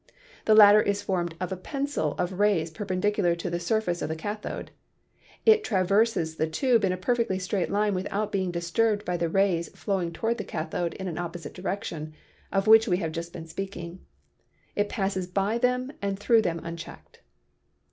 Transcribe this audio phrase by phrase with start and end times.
[0.45, 4.15] The latter is formed of a pencil of rays perpendicular to the surface of the
[4.15, 4.71] cathode.
[5.45, 9.69] It traverses the tube in a perfectly straight line without being disturbed by the rays
[9.77, 12.15] flowing toward the cathode in an opposite direction,
[12.51, 13.99] of which we have just been speaking;
[14.75, 17.19] it passes by them and through them unchecked.